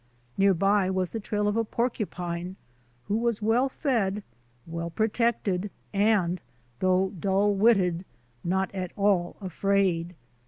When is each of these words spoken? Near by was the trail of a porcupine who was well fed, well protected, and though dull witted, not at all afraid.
Near 0.35 0.55
by 0.55 0.89
was 0.89 1.11
the 1.11 1.19
trail 1.19 1.47
of 1.47 1.55
a 1.55 1.63
porcupine 1.63 2.55
who 3.03 3.17
was 3.17 3.39
well 3.39 3.69
fed, 3.69 4.23
well 4.65 4.89
protected, 4.89 5.69
and 5.93 6.41
though 6.79 7.13
dull 7.19 7.53
witted, 7.53 8.03
not 8.43 8.73
at 8.73 8.91
all 8.95 9.35
afraid. 9.41 10.15